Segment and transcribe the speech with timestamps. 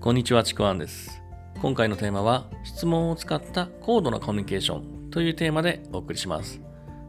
[0.00, 1.20] こんにちは、ちくわんです。
[1.60, 6.60] 今回のテーマは、質問を使った高度なコミュニケーションというテーマでお送りします。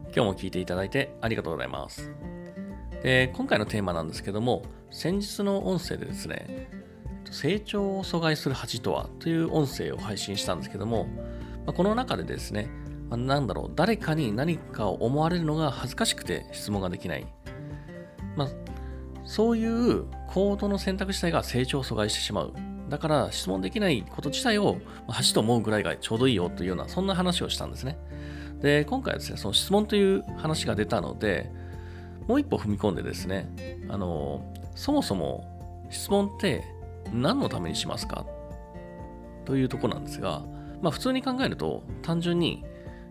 [0.06, 2.10] 今日も聞いていただいてありがとうございます。
[3.04, 6.68] で今回のテーマなんですけども、先日の音声でですね、
[7.30, 11.06] 成長を阻害する恥とはという音声を配信したんですけども、
[11.66, 12.68] まこの中でですね、
[13.08, 17.26] まなんだろう、誰かに何かを思われるのが恥ずかしくて質問ができない。
[18.34, 18.48] まあ、
[19.24, 22.69] そういう行動の選択自体が成長を阻害してしまう。
[22.90, 27.96] だから質問できないこと自体をまあ恥と思うぐらいがちょうどいいよというような、そんな話をしたんですね。
[28.60, 31.50] で、今回はですね、その質問という話が出たので、
[32.26, 33.48] もう一歩踏み込んでですね、
[33.88, 34.42] あの、
[34.74, 36.64] そもそも質問って
[37.12, 38.26] 何のためにしますか
[39.44, 40.42] というところなんですが、
[40.82, 42.64] まあ普通に考えると単純に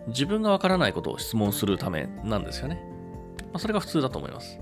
[0.08, 2.82] 自分がわからないことを質問するためなんですよね。
[3.38, 4.60] まあそれが普通だと思います。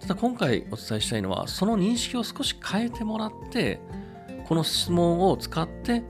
[0.00, 3.80] ただ今回お伝えしたいのは、その認識を少し変えてもらって、
[4.46, 6.02] この質問を使って、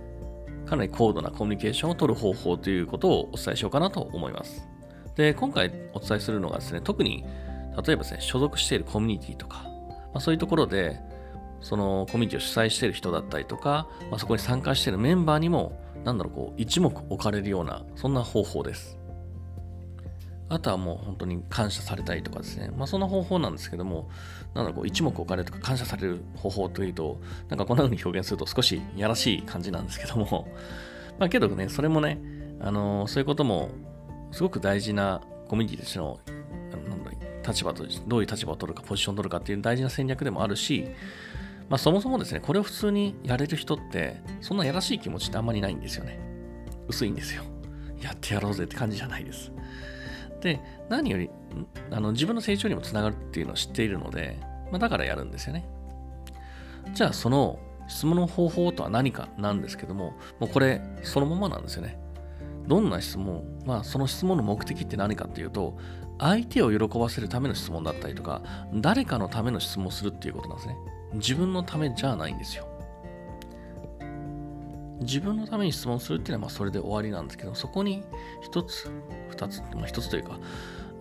[0.67, 4.69] かなり高度なコミュニケーションを取る方法ということをお伝えしようかなと思います。
[5.15, 7.25] で、今回お伝えするのがですね、特に、
[7.87, 9.63] 例えばですね、所属しているコミュニティとか、
[10.13, 11.01] まあ、そういうところで、
[11.63, 18.96] そのコミュニティを主催している人だったりとか、まあ、そこに参加しているメンバーにも、なんだろう、こう、一目置かれるような、そんな方法です。
[20.49, 22.71] あとはもう本当に感謝されたりとかですね。
[22.77, 24.09] まあそんな方法なんですけども、
[24.55, 30.49] なんだろう、こう一目置かれるとか感謝される方法というと、なんかこんな風に表現すると少しやらしい感じなんですけども、
[31.19, 32.21] まあけどね、それもね、
[32.61, 33.71] あのーそういうことも
[34.31, 40.87] すごく大事なコミュニティとしての、あのなんだろう立場と、どういう立場を取るか、ポジションを取るかっていう大事な戦略でもあるし、
[41.69, 46.21] まあそもそもですね、これを普通にやれる人って、そんなやらしい気持ちってあんまりないんですよね。
[46.89, 47.43] 薄いんですよ。
[48.01, 49.51] やってやろうぜって感じじゃないです。
[50.41, 51.31] で、何より、
[51.91, 54.39] あの自分の成長にもつながるっていうのを知っているので、
[54.71, 55.67] まあ、だからやるんですよね。
[56.93, 61.99] じゃあ、その質問の方法とは何かなんですけども、もうこれ、そのままなんですよね。
[62.67, 65.79] どんな質問、まあ、その質問の目的って何かっていうと、
[66.19, 68.43] 相手を喜ばせるための質問だったりとか、
[68.75, 70.77] 誰かのための質問をするっていうことなんですね。
[71.15, 72.66] 自分のためじゃないんですよ。
[75.07, 78.03] 自分のために質問するっていうのはまあそれで終わりなんですけど、そこに
[78.43, 78.91] 一つ、
[79.31, 80.39] 二つ、まあ一つというか、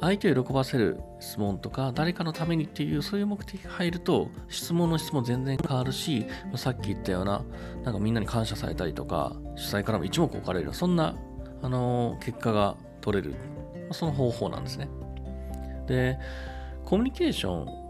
[0.02, 7.44] 相手を喜ばせる質問とか、誰かのためにっていう、そういう目的が入ると、質問の質問全然変わるし、さっき言ったような、
[7.84, 11.16] なんかみんなに感謝されたりとか、主催からも一目置かれる、そんな、
[11.62, 13.38] あのー結果が取れる、ま
[13.92, 14.90] あその方法なんですね。
[15.88, 16.20] で、
[16.84, 17.86] コミュニケーション、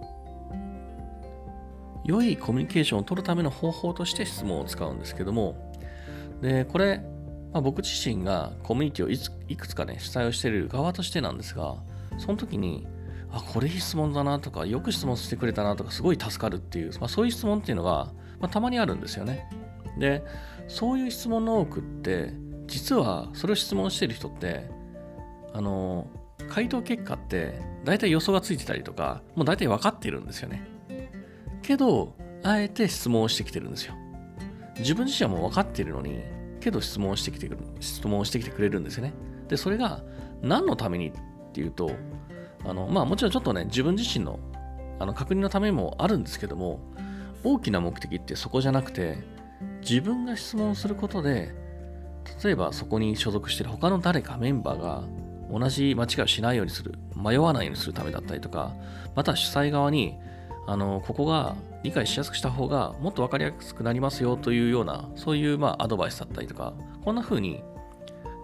[2.06, 5.65] 良いコミュニケーションを取るための方法として質問を使うんですけども、
[6.46, 7.02] で、これ、
[7.52, 11.78] まあ、僕自身がコミュニティをいついくつかね、主催をしている側としてなんですが、
[12.20, 12.88] その時に、
[13.32, 19.50] あ、これいい質問だなとか、よく質問してくれたなとか、すごい助かるっていう、まあ、そういう質問っていうのが、まあ、たまにあるんですよね。
[19.98, 20.24] で、
[20.68, 22.32] そういう質問の多くって、
[22.68, 24.70] 実はそれを質問してる人って、
[25.52, 26.08] あの、
[26.48, 30.68] 回答結果って、大体予想がついてたりとか、もう大体分かっているんですよね。
[31.64, 33.96] けど、あえて質問をしてきてるんですよ。
[34.78, 36.35] 自分自身はもう分かっているのに、
[36.66, 39.14] けど質問してきてくる、質問してきてくれるんですよね。
[39.48, 40.02] で、それが
[40.42, 41.12] 何のためにっ
[41.54, 41.92] ていうと、
[42.66, 44.40] あの、まあもちろんちょっとね、自分自身の
[45.00, 46.80] あの確認のためもあるんですけども、
[47.44, 49.20] 大きな目的ってそこじゃなくて、
[49.82, 51.54] 自分が質問することで、
[52.44, 55.04] 例えばそこに所属してる他の誰かメンバーが
[55.52, 58.74] 同じ間違いをしないようにする、迷わないようにするためだったりとか、
[59.14, 60.18] また主催側に、
[60.66, 61.56] あの、ここが
[61.86, 66.74] 理解しやすくした方がもっと分かりやすくなりますよというような、そういうまあアドバイスだったりとか、
[67.04, 67.64] こんな風に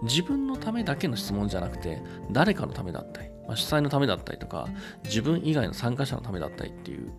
[0.02, 4.68] 自分のためだけの質問じゃなくて、誰かのためだったり、まあ、主催のためだったりとか、
[5.02, 7.12] 自分以外の参加者のためだったりっていう、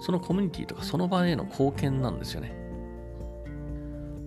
[0.00, 2.54] そのコミュニティとかその場への貢献なんですよね。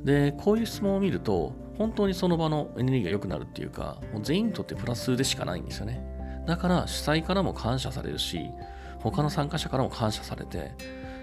[0.03, 6.05] で、こういう質問を見ると、本当にその場のエネルギーが良くなるっていうか、もう全員にとってプラスでしかないんですよね。
[6.45, 8.51] だから主催からも感謝されるし、
[8.99, 10.73] 他の参加者からも感謝されて、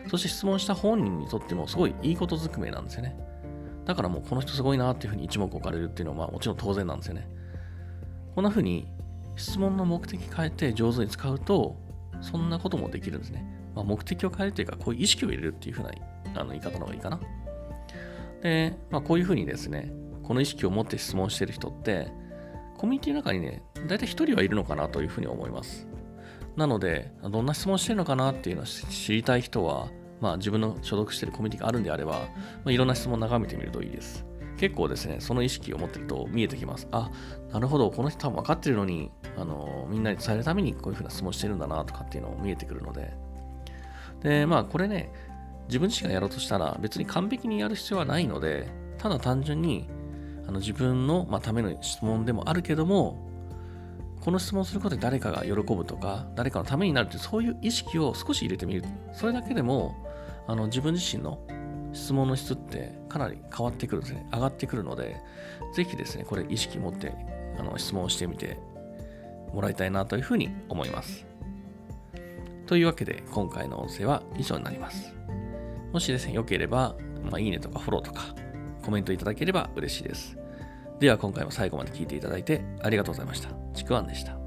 [0.08, 3.18] そして質問した本人にとってもすごいいいことずくめなんですよね。
[3.84, 7.28] だからもうこの人すごいなっていうふうに一目置かれるっていうのはまあもちろん当然なんですよね。
[8.34, 8.86] こんなふうに
[9.36, 11.76] 質問の目的変えて上手に使うと、
[12.20, 13.44] そんなこともできるんですね。
[13.74, 15.90] まあ、目的を変えるというか、こういう意識を入れるっていうふうな
[16.34, 17.20] あの言い方の方がいいかな。
[18.42, 19.92] で、まあ、こういうふうにですね、
[20.24, 22.10] この意識を持って質問してる人って、
[22.76, 25.86] コミュニティの中にね、大体一人はいるのかなというふうに思います。
[26.56, 29.88] なので、どんな質問してるのかなっていうのを知りたい人は、
[30.20, 32.28] まあ、自分の所属しているコミュニティがあるんであれば、ま
[32.66, 34.24] あ、いろんな質問を眺めてみるといいです。
[34.58, 36.88] 結構ですね、その意識を持っていると見えてきます。
[36.90, 37.10] あ、
[37.52, 43.14] なるほど、この人多分分かってるのに、あのみんなに伝えるためにこういうふうな質問してるんだなとかっていうのを見えてくるので。
[44.22, 45.12] で、まあ、これね、
[45.68, 48.68] 自分自身がやろうとしたら別に完璧にやる必要はないので、
[48.98, 49.88] ただ単純に
[50.48, 53.28] あの自分の、まあ、ための質問でもあるけども、
[54.20, 58.82] この質問することで誰かが喜ぶとか、誰かのためになるという、そういう意識を少し入れてみる。
[59.12, 59.94] それだけでも、
[60.48, 61.38] あの自分自身の
[61.92, 64.26] 質問の質ってかなり変わってくるんですね。
[64.32, 65.16] 上がってくるので、
[65.74, 67.12] ぜひですね、これ意識持って
[67.58, 68.58] あの質問をしてみて
[69.52, 71.26] もらいたいなというふうに思います。
[72.66, 75.14] というわけで、今回の音声は以上になります。
[75.92, 78.22] もしですね、良ければ、まあ、いいねとかフォローとか
[78.82, 80.38] コメントいただければ嬉しいです。
[80.98, 83.50] では今回も最後まで聞いていただいてありがとうございました。
[83.74, 84.37] ちくわんでした。